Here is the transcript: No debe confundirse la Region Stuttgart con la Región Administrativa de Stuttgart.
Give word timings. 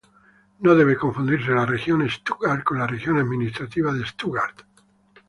No 0.61 0.73
debe 0.73 0.95
confundirse 0.97 1.51
la 1.51 1.63
Region 1.63 2.09
Stuttgart 2.09 2.63
con 2.63 2.79
la 2.79 2.87
Región 2.87 3.19
Administrativa 3.19 3.93
de 3.93 4.03
Stuttgart. 4.03 4.63